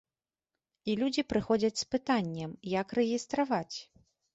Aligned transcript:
І 0.89 0.95
людзі 1.01 1.25
прыходзяць 1.35 1.79
з 1.85 1.87
пытаннем, 1.95 2.59
як 2.79 2.87
рэгістраваць. 3.03 3.77